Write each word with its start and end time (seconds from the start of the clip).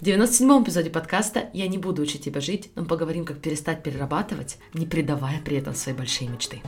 В 0.00 0.02
97-м 0.02 0.64
эпизоде 0.64 0.88
подкаста 0.88 1.50
«Я 1.52 1.68
не 1.68 1.76
буду 1.76 2.00
учить 2.00 2.24
тебя 2.24 2.40
жить», 2.40 2.70
но 2.74 2.86
поговорим, 2.86 3.26
как 3.26 3.42
перестать 3.42 3.82
перерабатывать, 3.82 4.56
не 4.72 4.86
предавая 4.86 5.42
при 5.44 5.58
этом 5.58 5.74
свои 5.74 5.94
большие 5.94 6.30
мечты. 6.30 6.62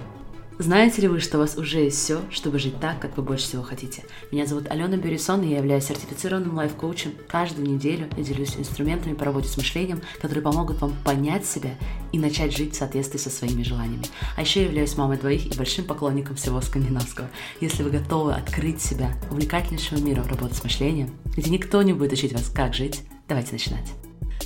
Знаете 0.59 1.01
ли 1.01 1.09
вы, 1.09 1.19
что 1.19 1.39
у 1.39 1.41
вас 1.41 1.57
уже 1.57 1.79
есть 1.79 1.97
все, 1.97 2.21
чтобы 2.31 2.59
жить 2.59 2.79
так, 2.79 3.01
как 3.01 3.17
вы 3.17 3.23
больше 3.23 3.47
всего 3.47 3.63
хотите? 3.63 4.05
Меня 4.31 4.45
зовут 4.45 4.71
Алена 4.71 4.99
Бюрисон, 4.99 5.43
и 5.45 5.49
я 5.49 5.57
являюсь 5.57 5.85
сертифицированным 5.85 6.55
лайф-коучем. 6.55 7.15
Каждую 7.27 7.67
неделю 7.67 8.07
я 8.19 8.23
делюсь 8.23 8.55
инструментами 8.59 9.15
по 9.15 9.25
работе 9.25 9.49
с 9.49 9.57
мышлением, 9.57 10.03
которые 10.21 10.43
помогут 10.43 10.83
вам 10.83 10.95
понять 11.03 11.47
себя 11.47 11.71
и 12.13 12.19
начать 12.19 12.55
жить 12.55 12.75
в 12.75 12.77
соответствии 12.77 13.19
со 13.19 13.31
своими 13.31 13.63
желаниями. 13.63 14.05
А 14.37 14.43
еще 14.43 14.61
я 14.61 14.67
являюсь 14.67 14.99
мамой 14.99 15.17
двоих 15.17 15.47
и 15.47 15.57
большим 15.57 15.87
поклонником 15.87 16.37
всего 16.37 16.61
скандинавского. 16.61 17.31
Если 17.63 17.83
вы 17.83 17.89
готовы 17.89 18.35
открыть 18.35 18.83
себя 18.83 19.15
увлекательнейшему 19.31 20.03
миру 20.03 20.23
работы 20.29 20.55
с 20.55 20.63
мышлением, 20.63 21.17
где 21.35 21.51
никто 21.51 21.81
не 21.81 21.95
будет 21.95 22.13
учить 22.13 22.35
вас, 22.35 22.51
как 22.51 22.75
жить, 22.75 23.01
Давайте 23.33 23.53
начинать. 23.53 23.95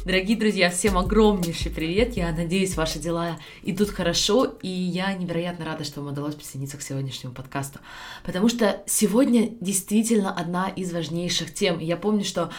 Дорогие 0.04 0.38
друзья, 0.38 0.70
всем 0.70 0.96
огромнейший 0.96 1.72
привет! 1.72 2.16
Я 2.16 2.30
надеюсь, 2.30 2.76
ваши 2.76 3.00
дела 3.00 3.36
идут 3.64 3.90
хорошо, 3.90 4.44
и 4.62 4.68
я 4.68 5.12
невероятно 5.12 5.64
рада, 5.64 5.82
что 5.82 6.00
вам 6.00 6.12
удалось 6.12 6.36
присоединиться 6.36 6.76
к 6.76 6.82
сегодняшнему 6.82 7.34
подкасту, 7.34 7.80
потому 8.22 8.48
что 8.48 8.84
сегодня 8.86 9.50
действительно 9.60 10.32
одна 10.32 10.68
из 10.68 10.92
важнейших 10.92 11.52
тем. 11.52 11.80
я 11.80 11.96
помню, 11.96 12.22
что 12.22 12.52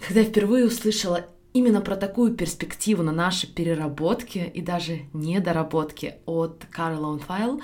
когда 0.00 0.20
я 0.20 0.26
впервые 0.26 0.64
услышала 0.64 1.26
именно 1.52 1.82
про 1.82 1.96
такую 1.96 2.34
перспективу 2.34 3.02
на 3.02 3.12
наши 3.12 3.46
переработки 3.46 4.38
и 4.38 4.62
даже 4.62 5.00
недоработки 5.12 6.14
от 6.24 6.64
Карла 6.70 7.08
Лоунфайл, 7.08 7.60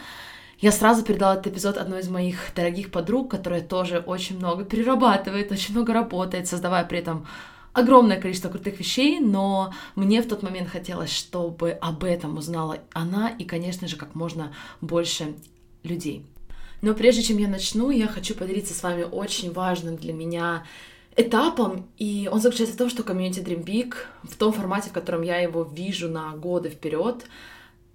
я 0.58 0.72
сразу 0.72 1.02
передала 1.02 1.36
этот 1.36 1.54
эпизод 1.54 1.78
одной 1.78 2.00
из 2.00 2.10
моих 2.10 2.52
дорогих 2.54 2.90
подруг, 2.90 3.30
которая 3.30 3.62
тоже 3.62 4.00
очень 4.00 4.36
много 4.36 4.66
перерабатывает, 4.66 5.50
очень 5.50 5.72
много 5.72 5.94
работает, 5.94 6.48
создавая 6.48 6.84
при 6.84 6.98
этом 6.98 7.26
огромное 7.72 8.20
количество 8.20 8.48
крутых 8.48 8.78
вещей, 8.78 9.20
но 9.20 9.72
мне 9.94 10.22
в 10.22 10.28
тот 10.28 10.42
момент 10.42 10.68
хотелось, 10.68 11.12
чтобы 11.12 11.72
об 11.72 12.04
этом 12.04 12.36
узнала 12.36 12.78
она 12.92 13.28
и, 13.30 13.44
конечно 13.44 13.88
же, 13.88 13.96
как 13.96 14.14
можно 14.14 14.52
больше 14.80 15.34
людей. 15.82 16.26
Но 16.82 16.94
прежде 16.94 17.22
чем 17.22 17.38
я 17.38 17.48
начну, 17.48 17.90
я 17.90 18.08
хочу 18.08 18.34
поделиться 18.34 18.74
с 18.74 18.82
вами 18.82 19.02
очень 19.02 19.52
важным 19.52 19.96
для 19.96 20.12
меня 20.12 20.64
этапом, 21.16 21.88
и 21.98 22.28
он 22.30 22.40
заключается 22.40 22.74
в 22.74 22.78
том, 22.78 22.90
что 22.90 23.02
комьюнити 23.02 23.40
Dream 23.40 23.64
Big 23.64 23.94
в 24.22 24.36
том 24.36 24.52
формате, 24.52 24.90
в 24.90 24.92
котором 24.92 25.22
я 25.22 25.38
его 25.38 25.62
вижу 25.62 26.08
на 26.08 26.30
годы 26.36 26.70
вперед, 26.70 27.26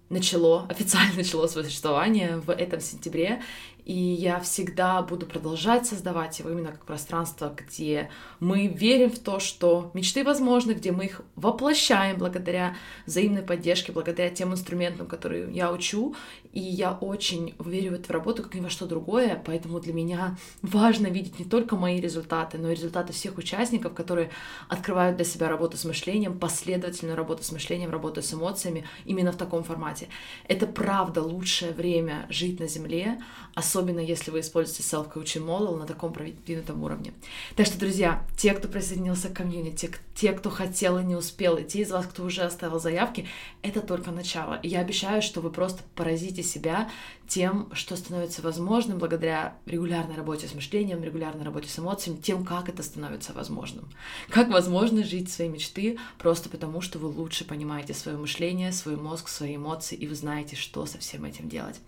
начало, 0.10 0.66
официально 0.70 1.14
начало 1.18 1.48
свое 1.48 1.66
существование 1.66 2.38
в 2.38 2.52
этом 2.52 2.80
сентябре, 2.80 3.42
и 3.86 3.94
я 3.94 4.40
всегда 4.40 5.02
буду 5.04 5.28
продолжать 5.28 5.86
создавать 5.86 6.40
его 6.40 6.50
именно 6.50 6.72
как 6.72 6.86
пространство, 6.86 7.56
где 7.56 8.10
мы 8.40 8.66
верим 8.66 9.12
в 9.12 9.20
то, 9.20 9.40
что 9.40 9.92
мечты 9.94 10.24
возможны, 10.24 10.72
где 10.72 10.92
мы 10.92 11.06
их 11.06 11.22
воплощаем 11.36 12.18
благодаря 12.18 12.76
взаимной 13.06 13.44
поддержке, 13.44 13.92
благодаря 13.92 14.32
тем 14.32 14.54
инструментам, 14.54 15.06
которые 15.06 15.54
я 15.54 15.72
учу. 15.72 16.16
И 16.52 16.60
я 16.60 16.94
очень 16.94 17.54
верю 17.60 17.92
в 17.92 17.94
эту 17.96 18.12
работу, 18.12 18.42
как 18.42 18.56
ни 18.56 18.62
во 18.62 18.70
что 18.70 18.88
другое, 18.88 19.40
поэтому 19.46 19.80
для 19.80 19.94
меня 19.94 20.38
важно 20.64 21.08
видеть 21.08 21.38
не 21.38 21.46
только 21.46 21.76
мои 21.76 22.00
результаты, 22.00 22.58
но 22.58 22.72
и 22.72 22.76
результаты 22.76 23.14
всех 23.14 23.38
участников, 23.38 23.94
которые 23.94 24.32
открывают 24.68 25.18
для 25.18 25.26
себя 25.26 25.48
работу 25.48 25.78
с 25.78 25.86
мышлением, 25.86 26.40
последовательную 26.40 27.16
работу 27.16 27.44
с 27.44 27.52
мышлением, 27.52 27.92
работу 27.92 28.22
с 28.24 28.34
эмоциями 28.34 28.86
именно 29.06 29.32
в 29.32 29.38
таком 29.38 29.64
формате. 29.64 30.08
Это 30.48 30.66
правда 30.66 31.22
лучшее 31.22 31.72
время 31.74 32.26
жить 32.30 32.60
на 32.60 32.68
Земле, 32.68 33.22
особенно 33.54 33.75
если 34.02 34.32
вы 34.32 34.40
используете 34.40 34.84
self-coaching 34.84 35.46
model 35.46 35.78
на 35.78 35.86
таком 35.86 36.14
продвинутом 36.14 36.84
уровне. 36.84 37.14
Так 37.56 37.66
что, 37.66 37.78
друзья, 37.78 38.26
те, 38.38 38.54
кто 38.54 38.68
присоединился 38.68 39.30
к 39.30 39.34
комьюнити, 39.34 39.92
те, 40.16 40.32
кто 40.32 40.50
хотел 40.50 40.98
и 40.98 41.04
не 41.04 41.16
успел, 41.16 41.58
и 41.58 41.64
те 41.64 41.82
из 41.82 41.92
вас, 41.92 42.06
кто 42.06 42.24
уже 42.24 42.44
оставил 42.44 42.80
заявки, 42.80 43.28
это 43.62 43.82
только 43.82 44.12
начало. 44.12 44.60
И 44.64 44.70
я 44.70 44.80
обещаю, 44.80 45.22
что 45.22 45.42
вы 45.42 45.52
просто 45.52 45.84
поразите 45.96 46.42
себя 46.42 46.90
тем, 47.28 47.70
что 47.74 47.96
становится 47.96 48.42
возможным 48.42 49.00
благодаря 49.00 49.56
регулярной 49.66 50.16
работе 50.16 50.48
с 50.48 50.54
мышлением, 50.54 51.04
регулярной 51.04 51.44
работе 51.44 51.68
с 51.70 51.80
эмоциями, 51.80 52.18
тем, 52.18 52.46
как 52.46 52.70
это 52.70 52.84
становится 52.84 53.34
возможным. 53.34 53.90
Как 54.30 54.50
возможно 54.50 55.04
жить 55.04 55.32
свои 55.32 55.50
мечты 55.50 55.98
просто 56.20 56.50
потому, 56.50 56.82
что 56.82 57.00
вы 57.00 57.08
лучше 57.08 57.46
понимаете 57.46 57.94
свое 57.94 58.18
мышление, 58.18 58.72
свой 58.72 58.96
мозг, 58.96 59.28
свои 59.28 59.56
эмоции, 59.56 59.96
и 59.96 60.08
вы 60.08 60.16
знаете, 60.16 60.56
что 60.56 60.86
со 60.86 61.00
всем 61.00 61.26
этим 61.26 61.50
делать. 61.50 61.80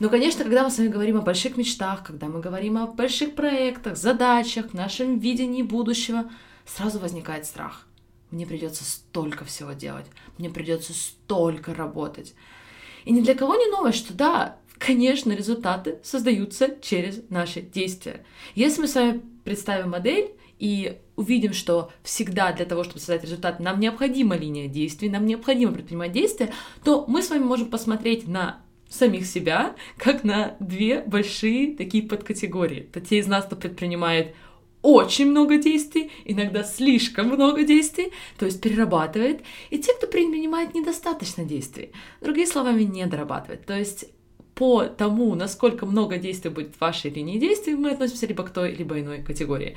Но, 0.00 0.08
конечно, 0.08 0.44
когда 0.44 0.64
мы 0.64 0.70
с 0.70 0.78
вами 0.78 0.88
говорим 0.88 1.18
о 1.18 1.22
больших 1.30 1.56
мечтах, 1.56 2.02
когда 2.02 2.26
мы 2.26 2.40
говорим 2.40 2.76
о 2.76 2.88
больших 2.88 3.36
проектах, 3.36 3.96
задачах, 3.96 4.74
нашем 4.74 5.20
видении 5.20 5.62
будущего, 5.62 6.28
сразу 6.66 6.98
возникает 6.98 7.46
страх. 7.46 7.86
Мне 8.32 8.46
придется 8.46 8.82
столько 8.82 9.44
всего 9.44 9.70
делать, 9.72 10.06
мне 10.38 10.50
придется 10.50 10.92
столько 10.92 11.72
работать. 11.72 12.34
И 13.04 13.12
ни 13.12 13.20
для 13.20 13.36
кого 13.36 13.54
не 13.54 13.70
новость, 13.70 13.98
что 13.98 14.12
да, 14.12 14.56
конечно, 14.76 15.30
результаты 15.30 16.00
создаются 16.02 16.76
через 16.82 17.22
наши 17.28 17.60
действия. 17.60 18.26
Если 18.56 18.80
мы 18.80 18.88
с 18.88 18.96
вами 18.96 19.22
представим 19.44 19.90
модель 19.90 20.32
и 20.58 20.98
увидим, 21.14 21.52
что 21.52 21.92
всегда 22.02 22.52
для 22.52 22.64
того, 22.64 22.82
чтобы 22.82 22.98
создать 22.98 23.22
результат, 23.22 23.60
нам 23.60 23.78
необходима 23.78 24.36
линия 24.36 24.66
действий, 24.66 25.08
нам 25.08 25.26
необходимо 25.26 25.74
предпринимать 25.74 26.10
действия, 26.10 26.52
то 26.82 27.04
мы 27.06 27.22
с 27.22 27.30
вами 27.30 27.44
можем 27.44 27.70
посмотреть 27.70 28.26
на 28.26 28.64
самих 28.90 29.24
себя 29.24 29.74
как 29.96 30.24
на 30.24 30.56
две 30.60 31.00
большие 31.00 31.74
такие 31.76 32.02
подкатегории. 32.02 32.88
Это 32.92 33.00
те 33.00 33.18
из 33.18 33.26
нас, 33.26 33.46
кто 33.46 33.56
предпринимает 33.56 34.34
очень 34.82 35.30
много 35.30 35.58
действий, 35.58 36.10
иногда 36.24 36.64
слишком 36.64 37.28
много 37.28 37.64
действий, 37.64 38.12
то 38.38 38.46
есть 38.46 38.60
перерабатывает, 38.60 39.42
и 39.68 39.78
те, 39.78 39.92
кто 39.94 40.06
принимает 40.06 40.74
недостаточно 40.74 41.44
действий, 41.44 41.92
другими 42.20 42.46
словами, 42.46 42.82
не 42.82 43.06
дорабатывает. 43.06 43.66
То 43.66 43.78
есть 43.78 44.06
по 44.54 44.84
тому, 44.84 45.34
насколько 45.34 45.86
много 45.86 46.16
действий 46.18 46.50
будет 46.50 46.74
в 46.74 46.80
вашей 46.80 47.10
линии 47.10 47.38
действий, 47.38 47.74
мы 47.74 47.90
относимся 47.90 48.26
либо 48.26 48.42
к 48.42 48.50
той, 48.50 48.74
либо 48.74 48.98
иной 49.00 49.22
категории. 49.22 49.76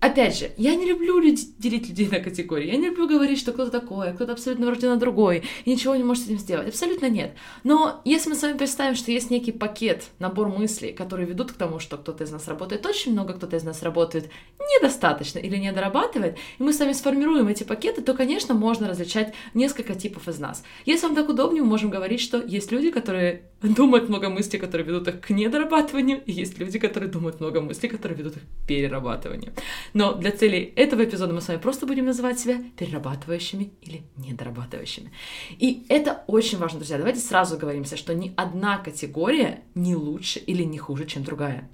Опять 0.00 0.38
же, 0.38 0.50
я 0.56 0.74
не 0.76 0.86
люблю 0.86 1.18
люд... 1.20 1.38
делить 1.58 1.88
людей 1.88 2.08
на 2.08 2.20
категории. 2.20 2.68
Я 2.68 2.76
не 2.76 2.86
люблю 2.86 3.06
говорить, 3.06 3.38
что 3.38 3.52
кто-то 3.52 3.70
такой, 3.70 4.10
а 4.10 4.12
кто-то 4.14 4.32
абсолютно 4.32 4.66
врожденно 4.66 4.96
другой, 4.96 5.44
и 5.66 5.70
ничего 5.70 5.94
не 5.94 6.02
может 6.02 6.24
с 6.24 6.26
этим 6.26 6.38
сделать. 6.38 6.68
Абсолютно 6.68 7.10
нет. 7.10 7.34
Но 7.64 8.00
если 8.06 8.30
мы 8.30 8.34
с 8.34 8.42
вами 8.42 8.56
представим, 8.56 8.94
что 8.94 9.12
есть 9.12 9.30
некий 9.30 9.52
пакет, 9.52 10.04
набор 10.18 10.48
мыслей, 10.48 10.92
которые 10.92 11.28
ведут 11.28 11.52
к 11.52 11.56
тому, 11.56 11.80
что 11.80 11.98
кто-то 11.98 12.24
из 12.24 12.30
нас 12.30 12.48
работает 12.48 12.86
очень 12.86 13.12
много, 13.12 13.34
кто-то 13.34 13.56
из 13.56 13.62
нас 13.62 13.82
работает 13.82 14.30
недостаточно 14.58 15.38
или 15.38 15.56
не 15.56 15.70
дорабатывает, 15.70 16.38
и 16.58 16.62
мы 16.62 16.72
с 16.72 16.80
вами 16.80 16.94
сформируем 16.94 17.48
эти 17.48 17.64
пакеты, 17.64 18.00
то, 18.00 18.14
конечно, 18.14 18.54
можно 18.54 18.88
различать 18.88 19.34
несколько 19.52 19.94
типов 19.94 20.28
из 20.28 20.38
нас. 20.38 20.62
Если 20.86 21.06
вам 21.06 21.14
так 21.14 21.28
удобнее, 21.28 21.62
мы 21.62 21.68
можем 21.68 21.90
говорить, 21.90 22.20
что 22.20 22.38
есть 22.38 22.72
люди, 22.72 22.90
которые 22.90 23.42
думают 23.62 24.08
много 24.08 24.30
мыслей, 24.30 24.58
которые 24.58 24.86
ведут 24.86 25.08
их 25.08 25.20
к 25.20 25.30
недорабатыванию, 25.30 26.22
и 26.24 26.32
есть 26.32 26.58
люди, 26.58 26.78
которые 26.78 27.10
думают 27.10 27.40
много 27.40 27.60
мыслей, 27.60 27.90
которые 27.90 28.16
ведут 28.16 28.36
их 28.36 28.42
к 28.42 28.66
перерабатыванию. 28.66 29.52
Но 29.92 30.14
для 30.14 30.30
целей 30.32 30.72
этого 30.76 31.04
эпизода 31.04 31.32
мы 31.32 31.40
с 31.40 31.48
вами 31.48 31.58
просто 31.58 31.86
будем 31.86 32.06
называть 32.06 32.38
себя 32.38 32.62
перерабатывающими 32.76 33.72
или 33.82 34.02
недорабатывающими. 34.16 35.10
И 35.58 35.84
это 35.88 36.24
очень 36.26 36.58
важно, 36.58 36.78
друзья. 36.78 36.98
Давайте 36.98 37.20
сразу 37.20 37.58
говоримся, 37.58 37.96
что 37.96 38.14
ни 38.14 38.32
одна 38.36 38.78
категория 38.78 39.62
не 39.74 39.94
лучше 39.94 40.38
или 40.38 40.62
не 40.62 40.78
хуже, 40.78 41.06
чем 41.06 41.24
другая. 41.24 41.68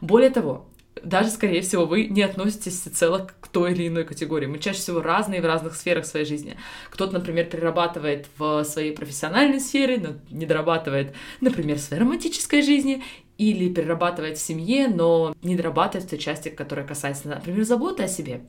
Более 0.00 0.30
того, 0.30 0.68
даже, 1.02 1.30
скорее 1.30 1.62
всего, 1.62 1.86
вы 1.86 2.04
не 2.04 2.22
относитесь 2.22 2.80
всецело 2.80 3.30
к 3.40 3.48
той 3.48 3.72
или 3.72 3.88
иной 3.88 4.04
категории. 4.04 4.46
Мы 4.46 4.58
чаще 4.58 4.78
всего 4.78 5.00
разные 5.00 5.40
в 5.40 5.46
разных 5.46 5.74
сферах 5.74 6.06
своей 6.06 6.26
жизни. 6.26 6.56
Кто-то, 6.90 7.14
например, 7.14 7.46
перерабатывает 7.46 8.26
в 8.36 8.62
своей 8.64 8.92
профессиональной 8.92 9.60
сфере, 9.60 9.98
но 9.98 10.10
не 10.30 10.46
дорабатывает, 10.46 11.14
например, 11.40 11.78
в 11.78 11.80
своей 11.80 12.02
романтической 12.02 12.62
жизни, 12.62 13.02
или 13.50 13.72
перерабатывает 13.72 14.38
в 14.38 14.42
семье, 14.42 14.88
но 14.88 15.34
не 15.42 15.56
дорабатывает 15.56 16.06
в 16.06 16.10
той 16.10 16.18
части, 16.18 16.48
которая 16.48 16.86
касается, 16.86 17.28
например, 17.28 17.64
заботы 17.64 18.04
о 18.04 18.08
себе. 18.08 18.42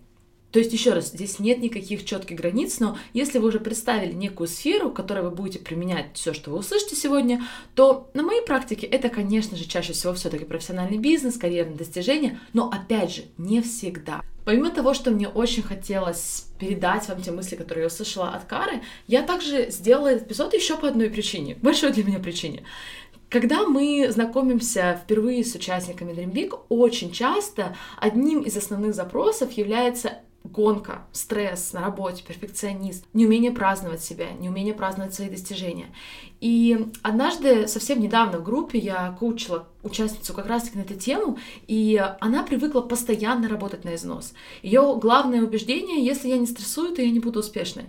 То 0.52 0.60
есть, 0.60 0.72
еще 0.72 0.94
раз, 0.94 1.10
здесь 1.10 1.40
нет 1.40 1.58
никаких 1.60 2.06
четких 2.06 2.38
границ, 2.38 2.80
но 2.80 2.96
если 3.14 3.40
вы 3.40 3.48
уже 3.48 3.60
представили 3.60 4.14
некую 4.14 4.48
сферу, 4.48 4.90
в 4.90 4.94
которой 4.94 5.24
вы 5.24 5.32
будете 5.32 5.58
применять 5.58 6.10
все, 6.14 6.32
что 6.32 6.52
вы 6.52 6.60
услышите 6.60 6.96
сегодня, 6.96 7.44
то 7.74 8.12
на 8.14 8.22
моей 8.22 8.46
практике 8.46 8.86
это, 8.86 9.10
конечно 9.10 9.58
же, 9.58 9.66
чаще 9.66 9.94
всего 9.94 10.14
все-таки 10.14 10.46
профессиональный 10.46 11.00
бизнес, 11.00 11.40
карьерные 11.40 11.78
достижения, 11.78 12.40
но 12.54 12.70
опять 12.70 13.16
же, 13.16 13.24
не 13.40 13.64
всегда. 13.64 14.22
Помимо 14.46 14.70
того, 14.70 14.94
что 14.94 15.10
мне 15.10 15.28
очень 15.28 15.64
хотелось 15.64 16.48
передать 16.60 17.08
вам 17.08 17.22
те 17.22 17.32
мысли, 17.32 17.56
которые 17.56 17.84
я 17.84 17.88
услышала 17.88 18.30
от 18.30 18.44
Кары, 18.44 18.82
я 19.08 19.24
также 19.24 19.72
сделала 19.72 20.10
этот 20.10 20.28
эпизод 20.28 20.54
еще 20.54 20.78
по 20.78 20.88
одной 20.88 21.10
причине, 21.10 21.58
большой 21.62 21.94
для 21.94 22.04
меня 22.04 22.20
причине. 22.20 22.64
Когда 23.34 23.66
мы 23.66 24.12
знакомимся 24.12 25.02
впервые 25.04 25.44
с 25.44 25.56
участниками 25.56 26.12
Dream 26.12 26.32
Big, 26.32 26.56
очень 26.70 27.12
часто 27.12 27.76
одним 27.98 28.42
из 28.42 28.56
основных 28.56 28.94
запросов 28.94 29.54
является 29.54 30.20
гонка, 30.44 31.08
стресс 31.14 31.74
на 31.74 31.82
работе, 31.82 32.24
перфекционист, 32.24 33.06
неумение 33.12 33.52
праздновать 33.52 34.04
себя, 34.04 34.28
неумение 34.40 34.76
праздновать 34.76 35.16
свои 35.16 35.30
достижения. 35.30 35.88
И 36.42 36.92
однажды, 37.02 37.68
совсем 37.68 38.02
недавно 38.02 38.38
в 38.38 38.44
группе 38.44 38.78
я 38.78 39.18
коучила 39.20 39.68
участницу 39.82 40.36
как 40.36 40.46
раз-таки 40.46 40.78
на 40.78 40.82
эту 40.82 40.94
тему, 40.94 41.40
и 41.68 42.00
она 42.20 42.44
привыкла 42.44 42.82
постоянно 42.82 43.50
работать 43.50 43.84
на 43.84 43.96
износ. 43.96 44.36
Ее 44.62 44.96
главное 45.02 45.42
убеждение, 45.42 46.06
если 46.06 46.28
я 46.28 46.38
не 46.38 46.46
стрессую, 46.46 46.94
то 46.94 47.02
я 47.02 47.10
не 47.10 47.20
буду 47.20 47.40
успешной. 47.40 47.86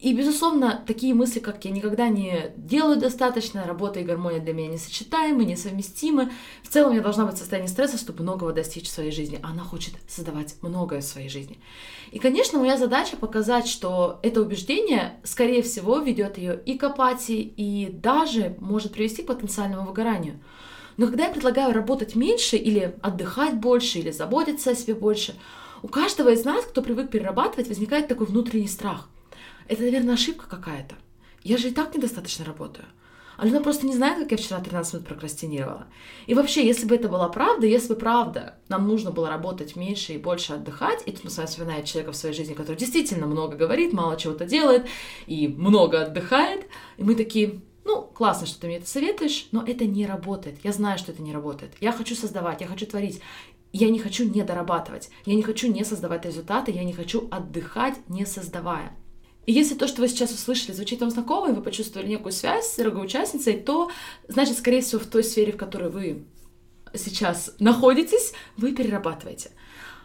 И, 0.00 0.14
безусловно, 0.14 0.84
такие 0.86 1.12
мысли, 1.12 1.40
как 1.40 1.64
я 1.64 1.72
никогда 1.72 2.08
не 2.08 2.52
делаю 2.56 3.00
достаточно, 3.00 3.66
работа 3.66 3.98
и 3.98 4.04
гармония 4.04 4.38
для 4.38 4.52
меня 4.52 4.68
несочетаемы, 4.68 5.44
несовместимы. 5.44 6.30
В 6.62 6.68
целом, 6.68 6.94
я 6.94 7.00
должна 7.00 7.26
быть 7.26 7.34
в 7.34 7.38
состоянии 7.38 7.66
стресса, 7.66 7.98
чтобы 7.98 8.22
многого 8.22 8.52
достичь 8.52 8.86
в 8.86 8.92
своей 8.92 9.10
жизни. 9.10 9.40
Она 9.42 9.64
хочет 9.64 9.94
создавать 10.06 10.54
многое 10.62 11.00
в 11.00 11.04
своей 11.04 11.28
жизни. 11.28 11.58
И, 12.12 12.20
конечно, 12.20 12.60
моя 12.60 12.76
задача 12.76 13.16
показать, 13.16 13.66
что 13.66 14.20
это 14.22 14.40
убеждение, 14.40 15.18
скорее 15.24 15.62
всего, 15.62 15.98
ведет 15.98 16.38
ее 16.38 16.60
и 16.64 16.78
к 16.78 16.84
апатии, 16.84 17.40
и 17.56 17.90
даже 17.90 18.54
может 18.60 18.92
привести 18.92 19.24
к 19.24 19.26
потенциальному 19.26 19.84
выгоранию. 19.84 20.38
Но 20.96 21.06
когда 21.06 21.24
я 21.24 21.32
предлагаю 21.32 21.74
работать 21.74 22.14
меньше, 22.14 22.56
или 22.56 22.94
отдыхать 23.02 23.54
больше, 23.54 23.98
или 23.98 24.12
заботиться 24.12 24.70
о 24.70 24.74
себе 24.76 24.94
больше, 24.94 25.34
у 25.82 25.88
каждого 25.88 26.28
из 26.28 26.44
нас, 26.44 26.64
кто 26.64 26.82
привык 26.82 27.10
перерабатывать, 27.10 27.66
возникает 27.66 28.06
такой 28.06 28.28
внутренний 28.28 28.68
страх– 28.68 29.08
это, 29.68 29.82
наверное, 29.82 30.14
ошибка 30.14 30.48
какая-то. 30.48 30.96
Я 31.44 31.56
же 31.58 31.68
и 31.68 31.72
так 31.72 31.94
недостаточно 31.94 32.44
работаю. 32.44 32.86
Алена 33.38 33.60
просто 33.60 33.86
не 33.86 33.94
знает, 33.94 34.18
как 34.18 34.32
я 34.32 34.36
вчера 34.36 34.58
13 34.58 34.94
минут 34.94 35.06
прокрастинировала. 35.06 35.86
И 36.26 36.34
вообще, 36.34 36.66
если 36.66 36.86
бы 36.86 36.96
это 36.96 37.08
была 37.08 37.28
правда, 37.28 37.66
если 37.66 37.90
бы 37.90 37.94
правда 37.94 38.58
нам 38.68 38.88
нужно 38.88 39.12
было 39.12 39.28
работать 39.28 39.76
меньше 39.76 40.14
и 40.14 40.18
больше 40.18 40.54
отдыхать, 40.54 41.04
и 41.06 41.12
тут 41.12 41.22
мы 41.22 41.30
с 41.30 41.36
вами 41.36 41.46
вспоминаем 41.46 41.84
человека 41.84 42.10
в 42.10 42.16
своей 42.16 42.34
жизни, 42.34 42.54
который 42.54 42.76
действительно 42.76 43.28
много 43.28 43.56
говорит, 43.56 43.92
мало 43.92 44.16
чего-то 44.16 44.44
делает 44.44 44.86
и 45.28 45.46
много 45.46 46.02
отдыхает, 46.02 46.66
и 46.96 47.04
мы 47.04 47.14
такие, 47.14 47.60
ну, 47.84 48.02
классно, 48.02 48.48
что 48.48 48.60
ты 48.60 48.66
мне 48.66 48.78
это 48.78 48.88
советуешь, 48.88 49.46
но 49.52 49.62
это 49.64 49.86
не 49.86 50.04
работает. 50.04 50.58
Я 50.64 50.72
знаю, 50.72 50.98
что 50.98 51.12
это 51.12 51.22
не 51.22 51.32
работает. 51.32 51.74
Я 51.80 51.92
хочу 51.92 52.16
создавать, 52.16 52.60
я 52.60 52.66
хочу 52.66 52.86
творить. 52.86 53.20
Я 53.72 53.88
не 53.90 54.00
хочу 54.00 54.28
не 54.28 54.42
дорабатывать, 54.42 55.10
я 55.26 55.34
не 55.34 55.42
хочу 55.42 55.70
не 55.70 55.84
создавать 55.84 56.24
результаты, 56.24 56.72
я 56.72 56.84
не 56.84 56.94
хочу 56.94 57.28
отдыхать, 57.30 57.96
не 58.08 58.24
создавая. 58.24 58.96
И 59.48 59.52
если 59.52 59.76
то, 59.76 59.88
что 59.88 60.02
вы 60.02 60.08
сейчас 60.08 60.30
услышали, 60.30 60.72
звучит 60.72 61.00
вам 61.00 61.08
знакомо, 61.08 61.48
и 61.48 61.54
вы 61.54 61.62
почувствовали 61.62 62.06
некую 62.06 62.32
связь 62.32 62.70
с 62.70 62.76
дорогоучастницей, 62.76 63.54
то, 63.54 63.90
значит, 64.28 64.58
скорее 64.58 64.82
всего, 64.82 65.00
в 65.00 65.06
той 65.06 65.24
сфере, 65.24 65.52
в 65.52 65.56
которой 65.56 65.88
вы 65.88 66.26
сейчас 66.92 67.54
находитесь, 67.58 68.34
вы 68.58 68.72
перерабатываете. 68.72 69.52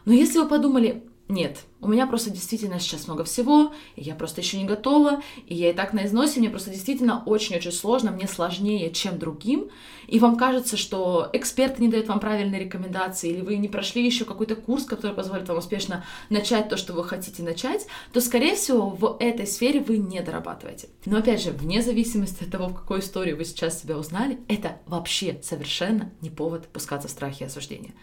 Но 0.05 0.13
если 0.13 0.39
вы 0.39 0.47
подумали, 0.47 1.03
нет, 1.29 1.59
у 1.79 1.87
меня 1.87 2.05
просто 2.05 2.31
действительно 2.31 2.79
сейчас 2.79 3.07
много 3.07 3.23
всего, 3.23 3.73
и 3.95 4.03
я 4.03 4.13
просто 4.13 4.41
еще 4.41 4.57
не 4.57 4.65
готова, 4.65 5.21
и 5.47 5.55
я 5.55 5.69
и 5.69 5.73
так 5.73 5.93
на 5.93 6.05
износе, 6.05 6.39
мне 6.39 6.49
просто 6.49 6.69
действительно 6.69 7.23
очень-очень 7.25 7.71
сложно, 7.71 8.11
мне 8.11 8.27
сложнее, 8.27 8.91
чем 8.91 9.17
другим, 9.17 9.69
и 10.07 10.19
вам 10.19 10.35
кажется, 10.35 10.75
что 10.75 11.29
эксперты 11.31 11.81
не 11.81 11.87
дают 11.87 12.07
вам 12.07 12.19
правильные 12.19 12.59
рекомендации, 12.59 13.29
или 13.29 13.41
вы 13.41 13.55
не 13.55 13.69
прошли 13.69 14.05
еще 14.05 14.25
какой-то 14.25 14.55
курс, 14.55 14.83
который 14.83 15.15
позволит 15.15 15.47
вам 15.47 15.59
успешно 15.59 16.05
начать 16.29 16.67
то, 16.67 16.75
что 16.75 16.93
вы 16.93 17.05
хотите 17.05 17.41
начать, 17.41 17.87
то, 18.11 18.19
скорее 18.19 18.55
всего, 18.55 18.89
в 18.89 19.17
этой 19.19 19.47
сфере 19.47 19.79
вы 19.79 19.97
не 19.97 20.21
дорабатываете. 20.21 20.89
Но, 21.05 21.19
опять 21.19 21.41
же, 21.41 21.51
вне 21.51 21.81
зависимости 21.81 22.43
от 22.43 22.51
того, 22.51 22.67
в 22.67 22.75
какой 22.75 22.99
истории 22.99 23.33
вы 23.33 23.45
сейчас 23.45 23.81
себя 23.81 23.97
узнали, 23.97 24.39
это 24.49 24.77
вообще 24.87 25.39
совершенно 25.41 26.11
не 26.21 26.29
повод 26.29 26.67
пускаться 26.67 27.07
в 27.07 27.11
страхи 27.11 27.43
и 27.43 27.45
осуждения. 27.45 27.93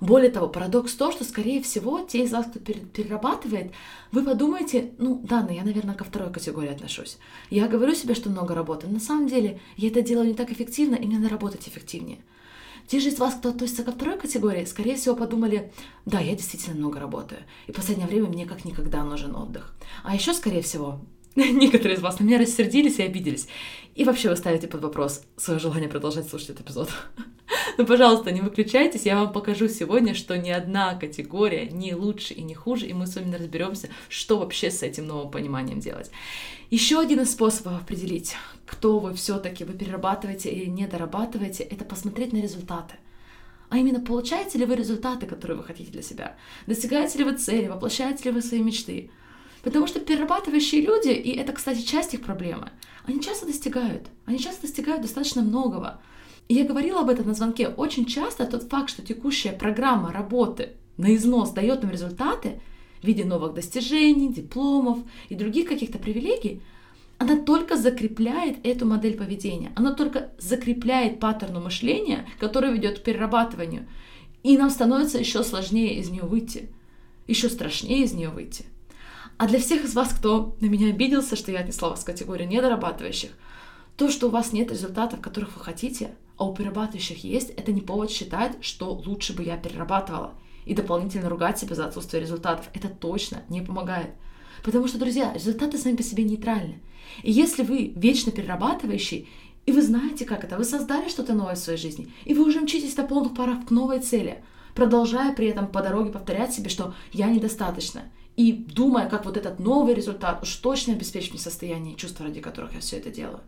Более 0.00 0.30
того, 0.30 0.48
парадокс 0.48 0.92
в 0.92 0.96
том, 0.96 1.12
что, 1.12 1.24
скорее 1.24 1.62
всего, 1.62 2.00
те 2.00 2.24
из 2.24 2.32
вас, 2.32 2.46
кто 2.46 2.58
перерабатывает, 2.60 3.72
вы 4.12 4.22
подумаете, 4.22 4.92
ну 4.98 5.20
да, 5.24 5.42
но 5.42 5.50
я, 5.50 5.64
наверное, 5.64 5.94
ко 5.94 6.04
второй 6.04 6.32
категории 6.32 6.70
отношусь. 6.70 7.18
Я 7.50 7.66
говорю 7.66 7.94
себе, 7.94 8.14
что 8.14 8.30
много 8.30 8.54
работаю. 8.54 8.92
На 8.92 9.00
самом 9.00 9.26
деле, 9.26 9.60
я 9.76 9.88
это 9.88 10.02
делаю 10.02 10.28
не 10.28 10.34
так 10.34 10.52
эффективно, 10.52 10.94
и 10.94 11.06
мне 11.06 11.18
надо 11.18 11.30
работать 11.30 11.66
эффективнее. 11.68 12.18
Те 12.86 13.00
же 13.00 13.08
из 13.08 13.18
вас, 13.18 13.34
кто 13.34 13.50
относится 13.50 13.84
ко 13.84 13.92
второй 13.92 14.18
категории, 14.18 14.64
скорее 14.64 14.96
всего, 14.96 15.14
подумали, 15.14 15.72
да, 16.06 16.20
я 16.20 16.34
действительно 16.34 16.76
много 16.76 16.98
работаю, 16.98 17.42
и 17.66 17.72
в 17.72 17.74
последнее 17.74 18.08
время 18.08 18.28
мне 18.28 18.46
как 18.46 18.64
никогда 18.64 19.04
нужен 19.04 19.36
отдых. 19.36 19.74
А 20.04 20.14
еще, 20.14 20.32
скорее 20.32 20.62
всего, 20.62 21.00
некоторые 21.52 21.96
из 21.96 22.02
вас 22.02 22.18
на 22.18 22.24
меня 22.24 22.38
рассердились 22.38 22.98
и 22.98 23.02
обиделись. 23.02 23.46
И 23.94 24.04
вообще 24.04 24.28
вы 24.28 24.36
ставите 24.36 24.66
под 24.66 24.82
вопрос 24.82 25.22
свое 25.36 25.60
желание 25.60 25.88
продолжать 25.88 26.28
слушать 26.28 26.50
этот 26.50 26.66
эпизод. 26.66 26.90
Ну, 27.76 27.86
пожалуйста, 27.86 28.32
не 28.32 28.40
выключайтесь, 28.40 29.06
я 29.06 29.14
вам 29.14 29.32
покажу 29.32 29.68
сегодня, 29.68 30.12
что 30.12 30.36
ни 30.36 30.50
одна 30.50 30.96
категория 30.96 31.66
не 31.66 31.94
лучше 31.94 32.34
и 32.34 32.42
не 32.42 32.52
хуже, 32.52 32.86
и 32.86 32.92
мы 32.92 33.06
с 33.06 33.14
вами 33.14 33.36
разберемся, 33.36 33.88
что 34.08 34.38
вообще 34.38 34.72
с 34.72 34.82
этим 34.82 35.06
новым 35.06 35.30
пониманием 35.30 35.78
делать. 35.78 36.10
Еще 36.70 36.98
один 36.98 37.20
из 37.20 37.30
способов 37.30 37.80
определить, 37.80 38.34
кто 38.66 38.98
вы 38.98 39.14
все-таки, 39.14 39.62
вы 39.62 39.74
перерабатываете 39.74 40.50
или 40.50 40.68
не 40.68 40.88
дорабатываете, 40.88 41.62
это 41.62 41.84
посмотреть 41.84 42.32
на 42.32 42.38
результаты. 42.38 42.96
А 43.70 43.78
именно, 43.78 44.00
получаете 44.00 44.58
ли 44.58 44.64
вы 44.64 44.74
результаты, 44.74 45.26
которые 45.26 45.56
вы 45.58 45.62
хотите 45.62 45.92
для 45.92 46.02
себя? 46.02 46.36
Достигаете 46.66 47.18
ли 47.18 47.24
вы 47.24 47.36
цели? 47.36 47.68
Воплощаете 47.68 48.24
ли 48.24 48.32
вы 48.32 48.42
свои 48.42 48.60
мечты? 48.60 49.10
Потому 49.62 49.86
что 49.86 50.00
перерабатывающие 50.00 50.80
люди, 50.80 51.10
и 51.10 51.36
это, 51.36 51.52
кстати, 51.52 51.82
часть 51.82 52.14
их 52.14 52.22
проблемы, 52.22 52.70
они 53.04 53.20
часто 53.20 53.46
достигают. 53.46 54.08
Они 54.26 54.38
часто 54.38 54.62
достигают 54.62 55.02
достаточно 55.02 55.42
многого. 55.42 56.00
И 56.48 56.54
я 56.54 56.64
говорила 56.64 57.00
об 57.00 57.10
этом 57.10 57.26
на 57.26 57.34
звонке. 57.34 57.68
Очень 57.68 58.06
часто 58.06 58.46
тот 58.46 58.64
факт, 58.64 58.90
что 58.90 59.02
текущая 59.02 59.52
программа 59.52 60.12
работы 60.12 60.70
на 60.96 61.14
износ 61.14 61.50
дает 61.50 61.84
им 61.84 61.90
результаты 61.90 62.60
в 63.02 63.06
виде 63.06 63.24
новых 63.24 63.54
достижений, 63.54 64.32
дипломов 64.32 64.98
и 65.28 65.34
других 65.34 65.68
каких-то 65.68 65.98
привилегий, 65.98 66.62
она 67.18 67.36
только 67.36 67.76
закрепляет 67.76 68.64
эту 68.64 68.86
модель 68.86 69.16
поведения. 69.16 69.72
Она 69.74 69.92
только 69.92 70.30
закрепляет 70.38 71.18
паттерну 71.18 71.60
мышления, 71.60 72.26
который 72.38 72.72
ведет 72.72 73.00
к 73.00 73.02
перерабатыванию. 73.02 73.86
И 74.44 74.56
нам 74.56 74.70
становится 74.70 75.18
еще 75.18 75.42
сложнее 75.42 75.98
из 75.98 76.10
нее 76.10 76.22
выйти. 76.22 76.70
Еще 77.26 77.48
страшнее 77.48 78.04
из 78.04 78.12
нее 78.12 78.30
выйти. 78.30 78.64
А 79.38 79.46
для 79.46 79.60
всех 79.60 79.84
из 79.84 79.94
вас, 79.94 80.12
кто 80.12 80.56
на 80.60 80.66
меня 80.66 80.88
обиделся, 80.88 81.36
что 81.36 81.52
я 81.52 81.60
отнесла 81.60 81.90
вас 81.90 82.00
в 82.00 82.04
категорию 82.04 82.48
недорабатывающих, 82.48 83.30
то, 83.96 84.10
что 84.10 84.26
у 84.26 84.30
вас 84.30 84.52
нет 84.52 84.72
результатов, 84.72 85.20
которых 85.20 85.56
вы 85.56 85.62
хотите, 85.62 86.16
а 86.36 86.44
у 86.44 86.54
перерабатывающих 86.54 87.22
есть, 87.22 87.50
это 87.50 87.70
не 87.70 87.80
повод 87.80 88.10
считать, 88.10 88.56
что 88.62 88.92
лучше 88.92 89.34
бы 89.34 89.44
я 89.44 89.56
перерабатывала 89.56 90.34
и 90.66 90.74
дополнительно 90.74 91.28
ругать 91.28 91.56
себя 91.56 91.76
за 91.76 91.86
отсутствие 91.86 92.20
результатов. 92.20 92.68
Это 92.74 92.88
точно 92.88 93.44
не 93.48 93.62
помогает. 93.62 94.10
Потому 94.64 94.88
что, 94.88 94.98
друзья, 94.98 95.32
результаты 95.32 95.78
сами 95.78 95.94
по 95.94 96.02
себе 96.02 96.24
нейтральны. 96.24 96.82
И 97.22 97.30
если 97.30 97.62
вы 97.62 97.92
вечно 97.94 98.32
перерабатывающий, 98.32 99.28
и 99.66 99.72
вы 99.72 99.82
знаете, 99.82 100.24
как 100.24 100.42
это, 100.42 100.56
вы 100.56 100.64
создали 100.64 101.08
что-то 101.08 101.34
новое 101.34 101.54
в 101.54 101.58
своей 101.58 101.78
жизни, 101.78 102.08
и 102.24 102.34
вы 102.34 102.44
уже 102.44 102.60
мчитесь 102.60 102.96
на 102.96 103.04
полных 103.04 103.34
парах 103.34 103.66
к 103.66 103.70
новой 103.70 104.00
цели, 104.00 104.42
продолжая 104.74 105.32
при 105.32 105.46
этом 105.46 105.68
по 105.68 105.80
дороге 105.80 106.10
повторять 106.10 106.52
себе, 106.52 106.70
что 106.70 106.94
я 107.12 107.28
недостаточно, 107.28 108.02
и 108.38 108.52
думая, 108.52 109.08
как 109.10 109.24
вот 109.24 109.36
этот 109.36 109.58
новый 109.58 109.94
результат 109.94 110.40
уж 110.44 110.54
точно 110.54 110.92
обеспечит 110.92 111.32
мне 111.32 111.40
состояние 111.40 111.94
и 111.94 111.96
чувства, 111.96 112.24
ради 112.24 112.40
которых 112.40 112.72
я 112.72 112.78
все 112.78 112.98
это 112.98 113.10
делаю. 113.10 113.40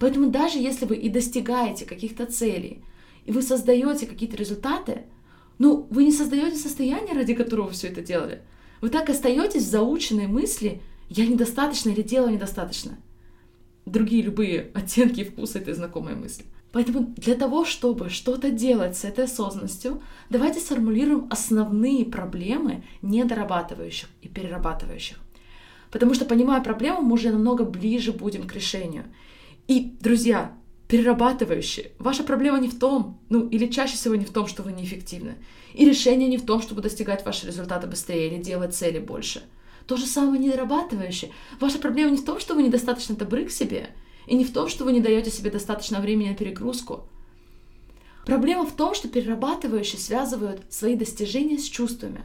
Поэтому 0.00 0.28
даже 0.28 0.58
если 0.58 0.86
вы 0.86 0.96
и 0.96 1.08
достигаете 1.08 1.86
каких-то 1.86 2.26
целей, 2.26 2.82
и 3.26 3.30
вы 3.30 3.42
создаете 3.42 4.06
какие-то 4.06 4.36
результаты, 4.36 5.02
ну, 5.60 5.86
вы 5.88 6.02
не 6.02 6.10
создаете 6.10 6.56
состояние, 6.56 7.14
ради 7.14 7.32
которого 7.32 7.68
вы 7.68 7.74
все 7.74 7.86
это 7.86 8.02
делали. 8.02 8.42
Вы 8.80 8.88
так 8.88 9.08
остаетесь 9.08 9.62
в 9.62 9.70
заученной 9.70 10.26
мысли 10.26 10.80
«я 11.08 11.26
недостаточно» 11.26 11.90
или 11.90 12.02
«делаю 12.02 12.32
недостаточно». 12.32 12.98
Другие 13.86 14.24
любые 14.24 14.72
оттенки 14.74 15.20
и 15.20 15.24
вкусы 15.24 15.60
этой 15.60 15.74
знакомой 15.74 16.16
мысли. 16.16 16.44
Поэтому 16.74 17.14
для 17.16 17.36
того, 17.36 17.64
чтобы 17.64 18.10
что-то 18.10 18.50
делать 18.50 18.96
с 18.96 19.04
этой 19.04 19.26
осознанностью, 19.26 20.02
давайте 20.28 20.58
сформулируем 20.58 21.28
основные 21.30 22.04
проблемы 22.04 22.82
недорабатывающих 23.00 24.08
и 24.22 24.28
перерабатывающих. 24.28 25.20
Потому 25.92 26.14
что, 26.14 26.24
понимая 26.24 26.60
проблему, 26.60 27.00
мы 27.00 27.12
уже 27.12 27.30
намного 27.30 27.62
ближе 27.62 28.10
будем 28.10 28.48
к 28.48 28.54
решению. 28.56 29.04
И, 29.68 29.96
друзья, 30.00 30.52
перерабатывающие, 30.88 31.92
ваша 32.00 32.24
проблема 32.24 32.58
не 32.58 32.68
в 32.68 32.76
том, 32.76 33.20
ну 33.28 33.46
или 33.46 33.68
чаще 33.68 33.94
всего 33.94 34.16
не 34.16 34.24
в 34.24 34.32
том, 34.32 34.48
что 34.48 34.64
вы 34.64 34.72
неэффективны. 34.72 35.36
И 35.74 35.84
решение 35.84 36.28
не 36.28 36.38
в 36.38 36.44
том, 36.44 36.60
чтобы 36.60 36.82
достигать 36.82 37.24
ваши 37.24 37.46
результаты 37.46 37.86
быстрее 37.86 38.26
или 38.26 38.42
делать 38.42 38.74
цели 38.74 38.98
больше. 38.98 39.44
То 39.86 39.96
же 39.96 40.06
самое 40.06 40.42
недорабатывающее. 40.42 41.30
Ваша 41.60 41.78
проблема 41.78 42.10
не 42.10 42.16
в 42.16 42.24
том, 42.24 42.40
что 42.40 42.56
вы 42.56 42.64
недостаточно 42.64 43.14
добры 43.14 43.44
к 43.44 43.52
себе, 43.52 43.90
и 44.26 44.34
не 44.34 44.44
в 44.44 44.52
том, 44.52 44.68
что 44.68 44.84
вы 44.84 44.92
не 44.92 45.00
даете 45.00 45.30
себе 45.30 45.50
достаточно 45.50 46.00
времени 46.00 46.30
на 46.30 46.34
перегрузку. 46.34 47.08
Проблема 48.26 48.64
в 48.66 48.72
том, 48.72 48.94
что 48.94 49.08
перерабатывающие 49.08 50.00
связывают 50.00 50.62
свои 50.70 50.96
достижения 50.96 51.58
с 51.58 51.64
чувствами. 51.64 52.22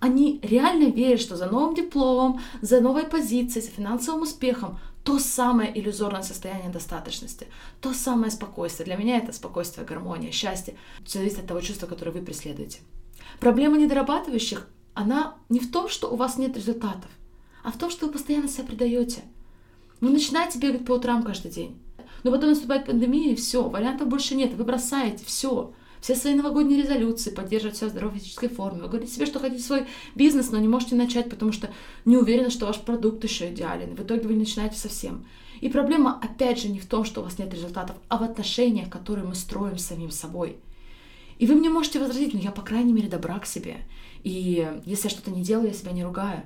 Они 0.00 0.38
реально 0.42 0.90
верят, 0.90 1.20
что 1.20 1.36
за 1.36 1.46
новым 1.46 1.74
дипломом, 1.74 2.40
за 2.60 2.80
новой 2.80 3.04
позицией, 3.04 3.64
за 3.64 3.70
финансовым 3.70 4.22
успехом 4.22 4.78
то 5.02 5.18
самое 5.18 5.78
иллюзорное 5.78 6.22
состояние 6.22 6.70
достаточности, 6.70 7.46
то 7.80 7.92
самое 7.92 8.30
спокойствие. 8.30 8.86
Для 8.86 8.96
меня 8.96 9.18
это 9.18 9.32
спокойствие, 9.32 9.86
гармония, 9.86 10.32
счастье. 10.32 10.76
Все 11.04 11.18
зависит 11.18 11.40
от 11.40 11.46
того 11.46 11.60
чувства, 11.60 11.86
которое 11.86 12.10
вы 12.10 12.22
преследуете. 12.22 12.80
Проблема 13.38 13.76
недорабатывающих 13.76 14.66
она 14.94 15.36
не 15.48 15.60
в 15.60 15.70
том, 15.70 15.88
что 15.88 16.10
у 16.10 16.16
вас 16.16 16.38
нет 16.38 16.56
результатов, 16.56 17.10
а 17.62 17.70
в 17.70 17.78
том, 17.78 17.90
что 17.90 18.06
вы 18.06 18.12
постоянно 18.12 18.48
себя 18.48 18.64
предаете. 18.64 19.22
Вы 20.04 20.10
начинаете 20.10 20.58
бегать 20.58 20.84
по 20.84 20.92
утрам 20.92 21.22
каждый 21.22 21.50
день. 21.50 21.78
Но 22.24 22.30
потом 22.30 22.50
наступает 22.50 22.84
пандемия, 22.84 23.32
и 23.32 23.36
все, 23.36 23.66
вариантов 23.66 24.06
больше 24.06 24.34
нет. 24.34 24.52
Вы 24.52 24.64
бросаете 24.64 25.24
все. 25.24 25.72
Все 26.02 26.14
свои 26.14 26.34
новогодние 26.34 26.82
резолюции, 26.82 27.30
поддерживать 27.30 27.78
себя 27.78 27.88
в 27.88 27.92
здоровой 27.92 28.18
физической 28.18 28.48
форме. 28.48 28.82
Вы 28.82 28.88
говорите 28.88 29.10
себе, 29.10 29.24
что 29.24 29.38
хотите 29.38 29.62
свой 29.62 29.86
бизнес, 30.14 30.50
но 30.50 30.58
не 30.58 30.68
можете 30.68 30.94
начать, 30.94 31.30
потому 31.30 31.52
что 31.52 31.70
не 32.04 32.18
уверены, 32.18 32.50
что 32.50 32.66
ваш 32.66 32.80
продукт 32.80 33.24
еще 33.24 33.50
идеален. 33.50 33.94
В 33.94 34.02
итоге 34.02 34.28
вы 34.28 34.36
начинаете 34.36 34.76
совсем. 34.76 35.24
И 35.62 35.70
проблема, 35.70 36.20
опять 36.22 36.60
же, 36.60 36.68
не 36.68 36.80
в 36.80 36.86
том, 36.86 37.06
что 37.06 37.22
у 37.22 37.24
вас 37.24 37.38
нет 37.38 37.54
результатов, 37.54 37.96
а 38.10 38.18
в 38.18 38.22
отношениях, 38.24 38.90
которые 38.90 39.26
мы 39.26 39.34
строим 39.34 39.78
с 39.78 39.86
самим 39.86 40.10
собой. 40.10 40.58
И 41.38 41.46
вы 41.46 41.54
мне 41.54 41.70
можете 41.70 41.98
возразить, 41.98 42.34
ну 42.34 42.40
я, 42.40 42.50
по 42.50 42.60
крайней 42.60 42.92
мере, 42.92 43.08
добра 43.08 43.38
к 43.38 43.46
себе. 43.46 43.78
И 44.22 44.70
если 44.84 45.04
я 45.04 45.10
что-то 45.10 45.30
не 45.30 45.42
делаю, 45.42 45.68
я 45.68 45.72
себя 45.72 45.92
не 45.92 46.04
ругаю. 46.04 46.42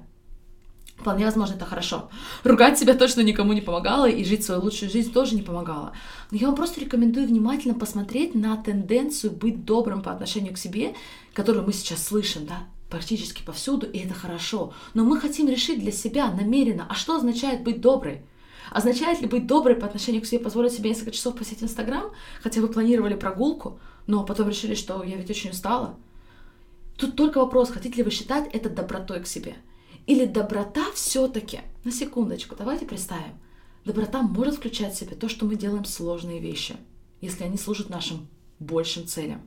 Вполне 0.99 1.25
возможно, 1.25 1.55
это 1.55 1.65
хорошо. 1.65 2.11
Ругать 2.43 2.79
себя 2.79 2.95
точно 2.95 3.21
никому 3.21 3.53
не 3.53 3.61
помогало, 3.61 4.09
и 4.09 4.25
жить 4.25 4.45
свою 4.45 4.61
лучшую 4.63 4.91
жизнь 4.91 5.13
тоже 5.13 5.37
не 5.37 5.43
помогало. 5.43 5.93
Но 6.33 6.39
я 6.39 6.49
вам 6.49 6.57
просто 6.57 6.81
рекомендую 6.81 7.29
внимательно 7.29 7.75
посмотреть 7.75 8.35
на 8.35 8.57
тенденцию 8.57 9.33
быть 9.33 9.65
добрым 9.65 10.03
по 10.03 10.11
отношению 10.11 10.55
к 10.55 10.59
себе, 10.59 10.95
которую 11.35 11.65
мы 11.65 11.73
сейчас 11.73 12.05
слышим, 12.05 12.47
да, 12.47 12.65
практически 12.91 13.43
повсюду, 13.45 13.87
и 13.87 13.99
это 13.99 14.15
хорошо. 14.15 14.73
Но 14.95 15.05
мы 15.05 15.21
хотим 15.21 15.49
решить 15.49 15.79
для 15.79 15.93
себя 15.93 16.33
намеренно, 16.33 16.87
а 16.89 16.95
что 16.95 17.17
означает 17.17 17.63
быть 17.63 17.81
доброй? 17.81 18.23
Означает 18.71 19.21
ли 19.21 19.29
быть 19.29 19.47
доброй 19.47 19.77
по 19.77 19.87
отношению 19.87 20.21
к 20.21 20.27
себе, 20.27 20.41
позволить 20.41 20.73
себе 20.73 20.91
несколько 20.91 21.13
часов 21.13 21.37
посетить 21.37 21.63
Инстаграм, 21.63 22.11
хотя 22.43 22.61
вы 22.61 22.69
планировали 22.69 23.15
прогулку, 23.15 23.79
но 24.09 24.25
потом 24.25 24.49
решили, 24.49 24.75
что 24.75 25.03
я 25.05 25.17
ведь 25.17 25.31
очень 25.31 25.51
устала? 25.51 25.95
Тут 26.97 27.15
только 27.15 27.39
вопрос, 27.39 27.71
хотите 27.71 27.99
ли 27.99 28.03
вы 28.03 28.11
считать 28.11 28.49
это 28.53 28.69
добротой 28.69 29.21
к 29.21 29.27
себе. 29.29 29.57
Или 30.09 30.25
доброта 30.25 30.87
все-таки, 30.95 31.61
на 31.85 31.93
секундочку, 31.93 32.57
давайте 32.57 32.87
представим, 32.87 33.39
доброта 33.85 34.23
может 34.23 34.55
включать 34.55 34.95
в 34.95 34.99
себя 34.99 35.15
то, 35.15 35.29
что 35.29 35.45
мы 35.45 35.55
делаем 35.55 35.85
сложные 35.85 36.41
вещи, 36.41 36.77
если 37.21 37.45
они 37.45 37.59
служат 37.59 37.91
нашим 37.91 38.27
большим 38.59 39.07
целям. 39.07 39.43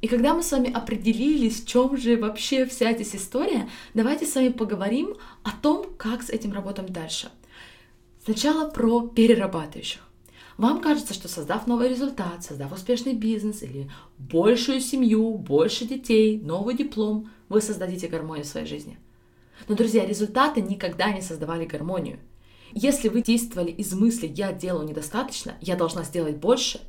И 0.00 0.08
когда 0.08 0.34
мы 0.34 0.42
с 0.42 0.50
вами 0.50 0.72
определились, 0.72 1.62
в 1.62 1.68
чем 1.68 1.96
же 1.96 2.16
вообще 2.16 2.66
вся 2.66 2.90
эта 2.90 3.04
история, 3.04 3.70
давайте 3.94 4.26
с 4.26 4.34
вами 4.34 4.48
поговорим 4.48 5.14
о 5.44 5.52
том, 5.52 5.86
как 5.96 6.24
с 6.24 6.30
этим 6.30 6.52
работаем 6.52 6.88
дальше. 6.92 7.30
Сначала 8.24 8.68
про 8.68 9.06
перерабатывающих. 9.06 10.00
Вам 10.58 10.80
кажется, 10.80 11.14
что 11.14 11.28
создав 11.28 11.68
новый 11.68 11.88
результат, 11.88 12.42
создав 12.42 12.72
успешный 12.72 13.14
бизнес 13.14 13.62
или 13.62 13.88
большую 14.18 14.80
семью, 14.80 15.38
больше 15.38 15.84
детей, 15.84 16.40
новый 16.40 16.74
диплом, 16.76 17.30
вы 17.48 17.60
создадите 17.60 18.08
гармонию 18.08 18.44
в 18.44 18.48
своей 18.48 18.66
жизни. 18.66 18.98
Но, 19.68 19.74
друзья, 19.74 20.06
результаты 20.06 20.60
никогда 20.60 21.12
не 21.12 21.20
создавали 21.20 21.64
гармонию. 21.64 22.18
Если 22.72 23.08
вы 23.08 23.22
действовали 23.22 23.70
из 23.70 23.92
мысли 23.94 24.30
«я 24.34 24.52
делаю 24.52 24.86
недостаточно, 24.86 25.54
я 25.60 25.76
должна 25.76 26.02
сделать 26.02 26.36
больше», 26.36 26.80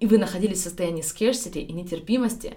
и 0.00 0.06
вы 0.06 0.18
находились 0.18 0.58
в 0.58 0.62
состоянии 0.62 1.02
scarcity 1.02 1.60
и 1.60 1.72
нетерпимости, 1.72 2.56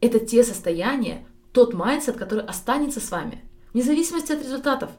это 0.00 0.18
те 0.18 0.44
состояния, 0.44 1.26
тот 1.52 1.74
mindset, 1.74 2.18
который 2.18 2.44
останется 2.44 3.00
с 3.00 3.10
вами, 3.10 3.44
вне 3.72 3.82
зависимости 3.82 4.32
от 4.32 4.42
результатов. 4.42 4.90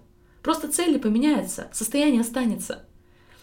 Просто 0.42 0.72
цели 0.72 0.98
поменяются, 0.98 1.70
состояние 1.72 2.22
останется– 2.22 2.86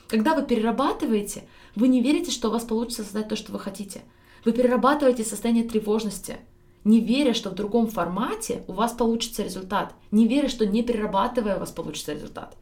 когда 0.09 0.35
вы 0.35 0.43
перерабатываете, 0.43 1.45
вы 1.77 1.89
не 1.89 2.01
верите, 2.01 2.31
что 2.31 2.49
у 2.49 2.51
вас 2.51 2.65
получится 2.65 3.03
создать 3.03 3.29
то, 3.29 3.37
что 3.37 3.53
вы 3.53 3.59
хотите. 3.59 4.01
Вы 4.45 4.53
перерабатываете 4.53 5.23
состояние 5.23 5.69
тревожности, 5.69 6.39
не 6.89 7.01
веря, 7.01 7.35
что 7.35 7.51
в 7.51 7.55
другом 7.55 7.87
формате 7.87 8.65
у 8.67 8.73
вас 8.73 8.93
получится 8.93 9.43
результат, 9.43 9.95
не 10.11 10.27
веря, 10.27 10.49
что 10.49 10.67
не 10.67 10.83
перерабатывая 10.83 11.57
у 11.57 11.61
вас 11.61 11.71
получится 11.71 12.15
результат. 12.15 12.57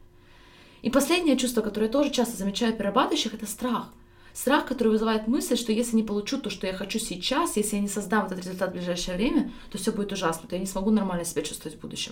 И 0.81 0.89
последнее 0.89 1.37
чувство, 1.37 1.61
которое 1.61 1.85
я 1.85 1.91
тоже 1.91 2.11
часто 2.11 2.35
замечаю 2.35 2.73
перерабатывающих, 2.73 3.33
это 3.33 3.47
страх. 3.47 3.89
Страх, 4.33 4.65
который 4.65 4.89
вызывает 4.89 5.27
мысль, 5.27 5.55
что 5.55 5.71
если 5.71 5.95
не 5.95 6.03
получу 6.03 6.37
то, 6.39 6.49
что 6.49 6.67
я 6.67 6.73
хочу 6.73 6.99
сейчас, 6.99 7.55
если 7.55 7.77
я 7.77 7.81
не 7.81 7.87
создам 7.87 8.25
этот 8.25 8.39
результат 8.39 8.69
в 8.69 8.73
ближайшее 8.73 9.15
время, 9.15 9.51
то 9.71 9.77
все 9.77 9.91
будет 9.93 10.11
ужасно, 10.11 10.47
то 10.47 10.55
я 10.55 10.59
не 10.59 10.67
смогу 10.67 10.91
нормально 10.91 11.23
себя 11.23 11.41
чувствовать 11.41 11.77
в 11.77 11.81
будущем. 11.81 12.11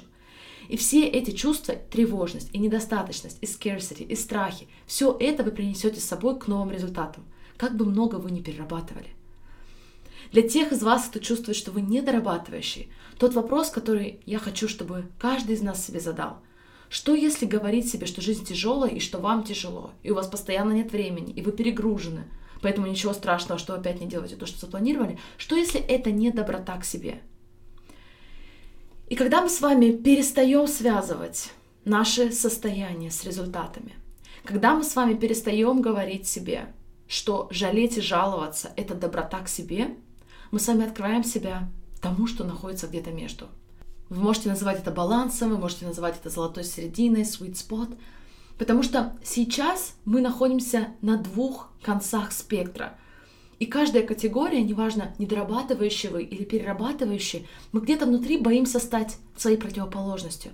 И 0.69 0.77
все 0.77 1.05
эти 1.05 1.31
чувства, 1.31 1.75
тревожность, 1.75 2.49
и 2.53 2.57
недостаточность, 2.57 3.37
и 3.41 3.45
scarcity, 3.45 4.03
и 4.03 4.15
страхи, 4.15 4.67
все 4.87 5.15
это 5.19 5.43
вы 5.43 5.51
принесете 5.51 5.99
с 5.99 6.05
собой 6.05 6.39
к 6.39 6.47
новым 6.47 6.71
результатам, 6.71 7.25
как 7.57 7.75
бы 7.75 7.85
много 7.85 8.15
вы 8.15 8.31
ни 8.31 8.41
перерабатывали. 8.41 9.09
Для 10.35 10.41
тех 10.41 10.73
из 10.73 10.83
вас, 10.83 11.05
кто 11.05 11.19
чувствует, 11.19 11.55
что 11.55 11.71
вы 11.71 11.79
недорабатывающий, 11.79 12.91
тот 13.17 13.35
вопрос, 13.35 13.69
который 13.69 14.19
я 14.25 14.37
хочу, 14.37 14.67
чтобы 14.67 15.05
каждый 15.17 15.55
из 15.55 15.61
нас 15.61 15.85
себе 15.85 16.01
задал. 16.01 16.39
Что 16.89 17.15
если 17.15 17.45
говорить 17.45 17.89
себе, 17.89 18.05
что 18.05 18.19
жизнь 18.19 18.43
тяжелая 18.43 18.91
и 18.91 18.99
что 18.99 19.19
вам 19.19 19.45
тяжело, 19.45 19.91
и 20.03 20.11
у 20.11 20.15
вас 20.15 20.27
постоянно 20.27 20.73
нет 20.73 20.91
времени, 20.91 21.31
и 21.31 21.41
вы 21.41 21.53
перегружены, 21.53 22.25
поэтому 22.61 22.85
ничего 22.85 23.13
страшного, 23.13 23.57
что 23.57 23.75
опять 23.75 24.01
не 24.01 24.07
делаете 24.07 24.35
то, 24.35 24.45
что 24.45 24.59
запланировали? 24.59 25.19
Что 25.37 25.55
если 25.55 25.79
это 25.79 26.11
не 26.11 26.31
доброта 26.31 26.75
к 26.79 26.83
себе? 26.83 27.21
И 29.07 29.15
когда 29.15 29.41
мы 29.41 29.47
с 29.47 29.61
вами 29.61 29.91
перестаем 29.91 30.67
связывать 30.67 31.53
наше 31.85 32.33
состояние 32.33 33.09
с 33.09 33.23
результатами, 33.23 33.93
когда 34.43 34.75
мы 34.75 34.83
с 34.83 34.97
вами 34.97 35.13
перестаем 35.13 35.81
говорить 35.81 36.27
себе, 36.27 36.73
что 37.07 37.47
жалеть 37.51 37.97
и 37.97 38.01
жаловаться— 38.01 38.73
это 38.75 38.95
доброта 38.95 39.39
к 39.39 39.47
себе, 39.47 39.95
мы 40.55 40.61
с 40.61 40.67
вами 40.69 40.85
открываем 40.85 41.25
себя 41.25 41.67
тому, 42.01 42.27
что 42.27 42.45
находится 42.45 42.87
где-то 42.87 43.11
между. 43.11 43.47
Вы 44.07 44.23
можете 44.23 44.47
называть 44.47 44.79
это 44.79 44.89
балансом, 44.89 45.49
вы 45.49 45.57
можете 45.57 45.85
называть 45.85 46.15
это 46.17 46.29
золотой 46.29 46.63
серединой, 46.63 47.23
sweet 47.23 47.55
spot, 47.55 47.97
потому 48.57 48.81
что 48.81 49.17
сейчас 49.21 49.95
мы 50.05 50.21
находимся 50.21 50.87
на 51.01 51.17
двух 51.17 51.71
концах 51.81 52.31
спектра— 52.31 52.97
и 53.59 53.65
каждая 53.65 54.03
категория, 54.03 54.61
неважно, 54.61 55.13
недорабатывающая 55.17 56.09
вы 56.11 56.23
или 56.23 56.43
перерабатывающий, 56.43 57.47
мы 57.71 57.81
где-то 57.81 58.05
внутри 58.05 58.37
боимся 58.37 58.79
стать 58.79 59.17
своей 59.37 59.57
противоположностью. 59.57 60.51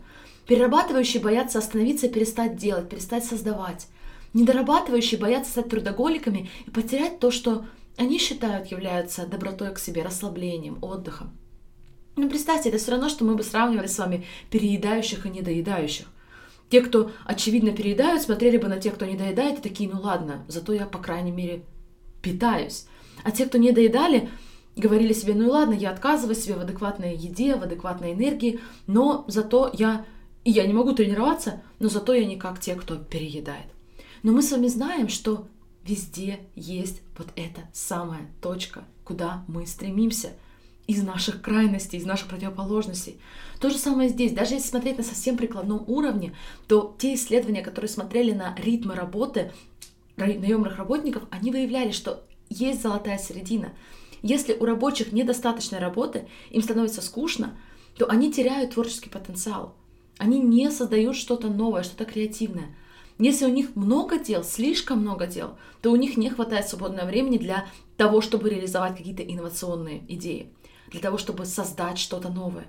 Перерабатывающие 0.48 1.22
боятся 1.22 1.60
остановиться 1.60 2.08
и 2.08 2.12
перестать 2.12 2.58
делать, 2.58 2.90
перестать 2.90 3.26
создавать. 3.26 3.88
Недорабатывающие 4.34 5.20
боятся 5.20 5.52
стать 5.52 5.70
трудоголиками 5.70 6.50
и 6.66 6.70
потерять 6.70 7.20
то, 7.20 7.32
что 7.32 7.66
они 8.02 8.18
считают 8.18 8.72
является 8.72 9.28
добротой 9.28 9.72
к 9.76 9.80
себе, 9.80 10.02
расслаблением, 10.02 10.80
отдыхом. 10.82 11.38
Ну, 12.16 12.28
представьте, 12.28 12.70
это 12.70 12.80
все 12.80 12.92
равно, 12.92 13.10
что 13.10 13.24
мы 13.24 13.36
бы 13.36 13.44
сравнивали 13.44 13.86
с 13.86 14.00
вами 14.00 14.26
переедающих 14.50 15.28
и 15.28 15.30
недоедающих. 15.30 16.08
Те, 16.70 16.82
кто 16.82 17.12
очевидно 17.26 17.72
переедают, 17.72 18.24
смотрели 18.24 18.58
бы 18.58 18.68
на 18.68 18.80
тех, 18.80 18.96
кто 18.96 19.06
не 19.06 19.16
доедает, 19.16 19.60
и 19.60 19.62
такие, 19.62 19.88
ну 19.88 20.02
ладно, 20.02 20.44
зато 20.48 20.74
я, 20.74 20.88
по 20.88 20.98
крайней 20.98 21.32
мере, 21.32 21.64
питаюсь. 22.24 22.88
А 23.24 23.30
те, 23.30 23.46
кто 23.46 23.60
не 23.60 23.72
доедали, 23.72 24.30
говорили 24.76 25.14
себе, 25.14 25.36
ну 25.36 25.44
и 25.44 25.50
ладно, 25.50 25.74
я 25.74 25.92
отказываю 25.92 26.36
себе 26.36 26.56
в 26.56 26.62
адекватной 26.62 27.16
еде, 27.16 27.56
в 27.56 27.62
адекватной 27.62 28.14
энергии, 28.14 28.62
но 28.88 29.26
зато 29.28 29.70
я, 29.74 30.08
и 30.44 30.50
я 30.50 30.66
не 30.66 30.74
могу 30.74 30.94
тренироваться, 30.94 31.62
но 31.78 31.88
зато 31.88 32.16
я 32.16 32.26
не 32.26 32.38
как 32.38 32.60
те, 32.60 32.74
кто 32.74 32.96
переедает. 32.96 33.68
Но 34.24 34.32
мы 34.32 34.42
с 34.42 34.52
вами 34.52 34.68
знаем, 34.68 35.08
что 35.08 35.46
везде 35.86 36.40
есть 36.56 37.02
вот 37.18 37.28
эта 37.36 37.62
самая 37.74 38.30
точка, 38.42 38.84
куда 39.04 39.44
мы 39.48 39.66
стремимся 39.66 40.32
из 40.88 41.04
наших 41.04 41.42
крайностей, 41.42 42.00
из 42.00 42.06
наших 42.06 42.28
противоположностей. 42.28 43.20
То 43.60 43.70
же 43.70 43.78
самое 43.78 44.10
здесь. 44.10 44.34
Даже 44.34 44.56
если 44.56 44.68
смотреть 44.68 44.98
на 44.98 45.04
совсем 45.04 45.38
прикладном 45.38 45.84
уровне, 45.88 46.36
то 46.68 46.96
те 47.00 47.14
исследования, 47.14 47.62
которые 47.62 47.90
смотрели 47.90 48.32
на 48.34 48.56
ритмы 48.56 48.96
работы 48.96 49.52
наемных 50.18 50.78
работников, 50.78 51.24
они 51.30 51.52
выявляли, 51.52 51.92
что 51.92 52.26
есть 52.50 52.82
золотая 52.82 53.18
середина. 53.18 53.74
Если 54.22 54.54
у 54.54 54.66
рабочих 54.66 55.14
недостаточно 55.14 55.80
работы, 55.80 56.28
им 56.52 56.62
становится 56.62 57.02
скучно, 57.02 57.58
то 57.98 58.08
они 58.08 58.32
теряют 58.32 58.74
творческий 58.74 59.10
потенциал. 59.10 59.76
Они 60.18 60.40
не 60.40 60.70
создают 60.70 61.16
что-то 61.16 61.48
новое, 61.48 61.84
что-то 61.84 62.06
креативное. 62.06 62.76
Если 63.22 63.46
у 63.46 63.50
них 63.50 63.76
много 63.76 64.18
дел, 64.18 64.44
слишком 64.44 65.02
много 65.02 65.28
дел, 65.28 65.52
то 65.84 65.92
у 65.92 65.96
них 65.96 66.18
не 66.18 66.32
хватает 66.32 66.68
свободного 66.68 67.06
времени 67.06 67.38
для 67.38 67.68
того, 67.96 68.20
чтобы 68.20 68.50
реализовать 68.50 68.98
какие-то 68.98 69.22
инновационные 69.22 70.04
идеи, 70.08 70.52
для 70.90 71.02
того, 71.02 71.20
чтобы 71.20 71.46
создать 71.46 72.00
что-то 72.00 72.30
новое. 72.30 72.66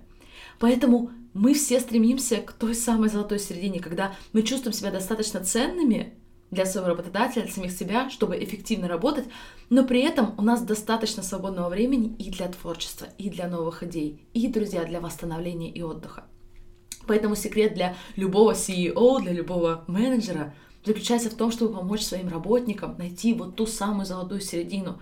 Поэтому 0.58 1.10
мы 1.32 1.54
все 1.54 1.80
стремимся 1.80 2.36
к 2.36 2.52
той 2.52 2.74
самой 2.74 3.08
золотой 3.08 3.38
середине, 3.38 3.80
когда 3.80 4.14
мы 4.34 4.42
чувствуем 4.42 4.74
себя 4.74 4.90
достаточно 4.90 5.42
ценными 5.42 6.12
для 6.50 6.66
своего 6.66 6.90
работодателя, 6.90 7.44
для 7.44 7.52
самих 7.52 7.72
себя, 7.72 8.10
чтобы 8.10 8.36
эффективно 8.44 8.88
работать, 8.88 9.24
но 9.70 9.84
при 9.84 10.02
этом 10.02 10.34
у 10.36 10.42
нас 10.42 10.60
достаточно 10.60 11.22
свободного 11.22 11.70
времени 11.70 12.14
и 12.18 12.30
для 12.30 12.48
творчества, 12.48 13.08
и 13.16 13.30
для 13.30 13.48
новых 13.48 13.82
идей, 13.84 14.20
и, 14.34 14.48
друзья, 14.48 14.84
для 14.84 15.00
восстановления 15.00 15.70
и 15.70 15.80
отдыха. 15.80 16.26
Поэтому 17.06 17.36
секрет 17.36 17.74
для 17.74 17.96
любого 18.16 18.52
CEO, 18.52 19.20
для 19.20 19.32
любого 19.32 19.84
менеджера 19.86 20.54
заключается 20.84 21.30
в 21.30 21.34
том, 21.34 21.50
чтобы 21.50 21.74
помочь 21.74 22.02
своим 22.02 22.28
работникам 22.28 22.96
найти 22.98 23.34
вот 23.34 23.56
ту 23.56 23.66
самую 23.66 24.06
золотую 24.06 24.40
середину. 24.40 25.00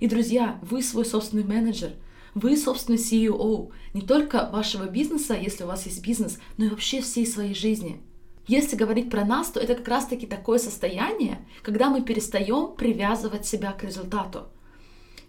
И, 0.00 0.08
друзья, 0.08 0.58
вы 0.62 0.82
свой 0.82 1.04
собственный 1.04 1.44
менеджер, 1.44 1.92
Вы, 2.36 2.54
собственно, 2.58 2.96
CEO 2.96 3.70
не 3.94 4.02
только 4.02 4.50
вашего 4.52 4.84
бизнеса, 4.84 5.32
если 5.32 5.64
у 5.64 5.68
вас 5.68 5.86
есть 5.86 6.02
бизнес, 6.02 6.38
но 6.58 6.66
и 6.66 6.68
вообще 6.68 7.00
всей 7.00 7.26
своей 7.26 7.54
жизни. 7.54 8.02
Если 8.46 8.76
говорить 8.76 9.08
про 9.08 9.24
нас, 9.24 9.48
то 9.48 9.58
это 9.58 9.74
как 9.74 9.88
раз-таки 9.88 10.26
такое 10.26 10.58
состояние, 10.58 11.38
когда 11.62 11.88
мы 11.88 12.02
перестаем 12.02 12.76
привязывать 12.76 13.46
себя 13.46 13.72
к 13.72 13.82
результату. 13.84 14.48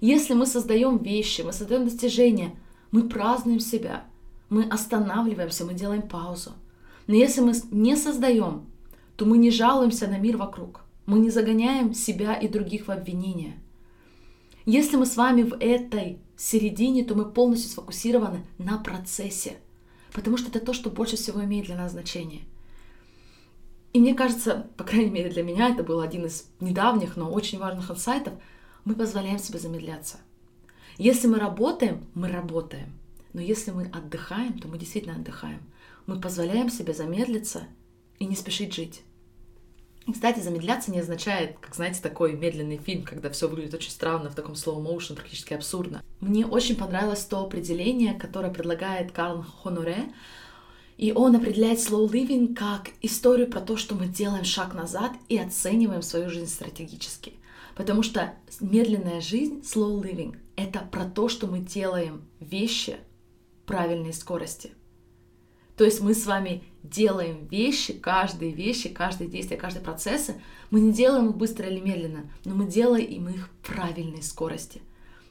Если 0.01 0.33
мы 0.33 0.45
создаем 0.45 0.97
вещи, 0.97 1.43
мы 1.43 1.53
создаем 1.53 1.85
достижения, 1.85 2.53
мы 2.91 3.07
празднуем 3.07 3.61
себя, 3.61 4.03
мы 4.49 4.63
останавливаемся, 4.63 5.65
мы 5.65 5.73
делаем 5.73 6.03
паузу. 6.03 6.51
Но 7.07 7.15
если 7.15 7.41
мы 7.41 7.53
не 7.71 7.95
создаем, 7.95 8.65
то 9.15 9.25
мы 9.25 9.37
не 9.37 9.51
жалуемся 9.51 10.07
на 10.07 10.17
мир 10.17 10.37
вокруг. 10.37 10.81
Мы 11.05 11.19
не 11.19 11.29
загоняем 11.29 11.93
себя 11.93 12.33
и 12.35 12.47
других 12.47 12.87
в 12.87 12.91
обвинения. 12.91 13.59
Если 14.65 14.97
мы 14.97 15.05
с 15.05 15.15
вами 15.15 15.43
в 15.43 15.55
этой 15.59 16.19
середине, 16.35 17.05
то 17.05 17.15
мы 17.15 17.25
полностью 17.25 17.71
сфокусированы 17.71 18.45
на 18.57 18.77
процессе, 18.77 19.57
потому 20.11 20.35
что 20.35 20.49
это 20.49 20.59
то, 20.59 20.73
что 20.73 20.89
больше 20.89 21.15
всего 21.15 21.41
имеет 21.43 21.67
для 21.67 21.77
нас 21.77 21.93
значение. 21.93 22.41
И 23.93 23.99
мне 23.99 24.13
кажется, 24.13 24.67
по 24.75 24.83
крайней 24.83 25.09
мере 25.09 25.29
для 25.29 25.43
меня, 25.43 25.69
это 25.69 25.83
был 25.83 26.01
один 26.01 26.25
из 26.25 26.49
недавних, 26.59 27.15
но 27.15 27.31
очень 27.31 27.57
важных 27.57 27.89
инсайтов, 27.89 28.33
мы 28.83 28.93
позволяем 28.93 29.39
себе 29.39 29.59
замедляться. 29.59 30.17
Если 30.97 31.27
мы 31.27 31.39
работаем, 31.39 32.05
мы 32.13 32.27
работаем. 32.27 32.96
Но 33.37 33.43
если 33.43 33.69
мы 33.69 33.83
отдыхаем, 33.93 34.57
то 34.57 34.67
мы 34.67 34.79
действительно 34.79 35.15
отдыхаем. 35.15 35.61
Мы 36.07 36.19
позволяем 36.19 36.71
себе 36.71 36.91
замедлиться 36.91 37.65
и 38.17 38.25
не 38.25 38.35
спешить 38.35 38.73
жить. 38.73 39.03
Кстати, 40.11 40.39
замедляться 40.39 40.89
не 40.89 41.01
означает, 41.01 41.59
как, 41.59 41.75
знаете, 41.75 42.01
такой 42.01 42.33
медленный 42.33 42.77
фильм, 42.77 43.03
когда 43.03 43.29
все 43.29 43.47
выглядит 43.47 43.75
очень 43.75 43.91
странно, 43.91 44.31
в 44.31 44.35
таком 44.35 44.53
slow 44.53 44.83
motion, 44.83 45.13
практически 45.13 45.53
абсурдно. 45.53 46.01
Мне 46.19 46.47
очень 46.47 46.75
понравилось 46.75 47.25
то 47.25 47.43
определение, 47.45 48.15
которое 48.15 48.51
предлагает 48.51 49.11
Карл 49.11 49.43
Хоноре, 49.43 50.11
и 50.97 51.11
он 51.11 51.35
определяет 51.35 51.77
slow 51.77 52.09
living 52.09 52.55
как 52.55 52.89
историю 53.03 53.51
про 53.51 53.61
то, 53.61 53.77
что 53.77 53.93
мы 53.93 54.07
делаем 54.07 54.45
шаг 54.45 54.73
назад 54.73 55.11
и 55.29 55.37
оцениваем 55.37 56.01
свою 56.01 56.31
жизнь 56.31 56.51
стратегически. 56.51 57.33
Потому 57.75 58.01
что 58.01 58.33
медленная 58.59 59.21
жизнь, 59.21 59.59
slow 59.59 60.01
living, 60.01 60.37
это 60.55 60.79
про 60.79 61.05
то, 61.05 61.29
что 61.29 61.45
мы 61.45 61.59
делаем 61.59 62.23
вещи 62.39 62.97
правильной 63.67 64.13
скорости. 64.13 64.71
То 65.75 65.83
есть 65.83 66.01
мы 66.01 66.15
с 66.15 66.25
вами 66.25 66.63
делаем 66.81 67.45
вещи, 67.47 67.93
каждые 67.93 68.51
вещи, 68.51 68.89
каждые 68.89 69.29
действия, 69.29 69.57
каждые 69.57 69.83
процессы, 69.83 70.41
мы 70.71 70.79
не 70.79 70.91
делаем 70.91 71.29
их 71.29 71.37
быстро 71.37 71.67
или 71.67 71.79
медленно, 71.79 72.31
но 72.45 72.55
мы 72.55 72.65
делаем 72.65 73.29
их 73.29 73.47
в 73.47 73.67
правильной 73.67 74.23
скорости. 74.23 74.81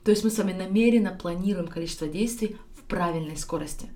То 0.04 0.12
есть 0.12 0.22
мы 0.22 0.30
с 0.30 0.38
вами 0.38 0.52
намеренно 0.52 1.10
планируем 1.10 1.66
количество 1.66 2.06
действий 2.06 2.56
в 2.76 2.82
правильной 2.82 3.36
скорости, 3.36 3.88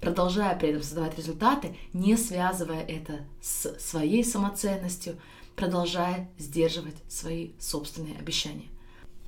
продолжая 0.00 0.56
при 0.56 0.68
этом 0.68 0.82
создавать 0.82 1.18
результаты, 1.18 1.76
не 1.92 2.16
связывая 2.16 2.84
это 2.84 3.24
с 3.42 3.76
своей 3.80 4.22
самоценностью, 4.22 5.16
продолжая 5.56 6.30
сдерживать 6.38 6.96
свои 7.08 7.50
собственные 7.58 8.16
обещания. 8.16 8.68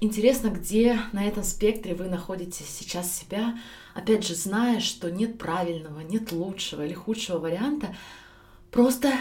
Интересно, 0.01 0.49
где 0.49 1.01
на 1.13 1.27
этом 1.27 1.43
спектре 1.43 1.95
вы 1.95 2.05
находите 2.09 2.63
сейчас 2.63 3.13
себя, 3.13 3.59
опять 3.95 4.25
же, 4.25 4.37
зная, 4.37 4.79
что 4.79 5.11
нет 5.11 5.39
правильного, 5.39 6.01
нет 6.01 6.31
лучшего 6.31 6.87
или 6.87 6.95
худшего 6.95 7.39
варианта, 7.39 7.97
просто 8.71 9.13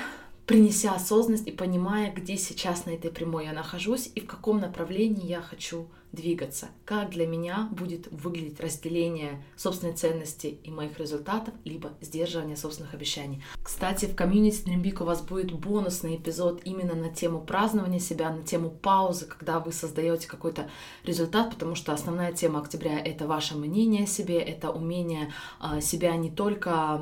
принеся 0.45 0.93
осознанность 0.93 1.47
и 1.47 1.51
понимая, 1.51 2.13
где 2.13 2.37
сейчас 2.37 2.85
на 2.85 2.91
этой 2.91 3.09
прямой 3.09 3.45
я 3.45 3.53
нахожусь 3.53 4.11
и 4.13 4.21
в 4.21 4.27
каком 4.27 4.59
направлении 4.59 5.25
я 5.25 5.41
хочу 5.41 5.87
двигаться, 6.11 6.69
как 6.85 7.11
для 7.11 7.27
меня 7.27 7.69
будет 7.71 8.07
выглядеть 8.11 8.59
разделение 8.59 9.43
собственной 9.55 9.93
ценности 9.93 10.47
и 10.47 10.71
моих 10.71 10.97
результатов, 10.99 11.53
либо 11.63 11.91
сдерживание 12.01 12.57
собственных 12.57 12.93
обещаний. 12.93 13.43
Кстати, 13.61 14.05
в 14.05 14.15
комьюнити 14.15 14.63
Трембик 14.63 15.01
у 15.01 15.03
вас 15.03 15.21
будет 15.21 15.51
бонусный 15.51 16.15
эпизод 16.15 16.61
именно 16.63 16.95
на 16.95 17.09
тему 17.09 17.41
празднования 17.41 17.99
себя, 17.99 18.31
на 18.31 18.43
тему 18.43 18.69
паузы, 18.69 19.25
когда 19.25 19.59
вы 19.59 19.71
создаете 19.71 20.27
какой-то 20.27 20.69
результат, 21.03 21.51
потому 21.51 21.75
что 21.75 21.93
основная 21.93 22.31
тема 22.33 22.59
октября— 22.59 22.99
это 23.05 23.27
ваше 23.27 23.57
мнение 23.57 24.03
о 24.03 24.07
себе, 24.07 24.39
это 24.39 24.71
умение 24.71 25.33
а, 25.59 25.81
себя 25.81 26.15
не 26.15 26.31
только 26.31 27.01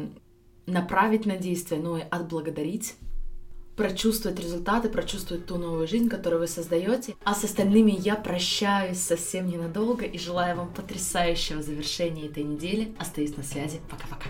направить 0.65 1.25
на 1.25 1.37
действие, 1.37 1.81
но 1.81 1.97
и 1.97 2.01
отблагодарить 2.01 2.95
прочувствовать 3.75 4.39
результаты, 4.39 4.89
прочувствовать 4.89 5.45
ту 5.45 5.57
новую 5.57 5.87
жизнь, 5.87 6.09
которую 6.09 6.41
вы 6.41 6.47
создаете. 6.47 7.15
А 7.23 7.33
с 7.33 7.43
остальными 7.43 7.91
я 7.91 8.15
прощаюсь 8.15 8.99
совсем 8.99 9.47
ненадолго 9.47 10.05
и 10.05 10.17
желаю 10.17 10.57
вам 10.57 10.73
потрясающего 10.73 11.61
завершения 11.61 12.27
этой 12.27 12.43
недели. 12.43 12.95
Остаюсь 12.99 13.35
на 13.37 13.43
связи. 13.43 13.81
Пока-пока. 13.89 14.29